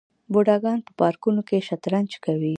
[0.31, 2.49] بوډاګان په پارکونو کې شطرنج کوي.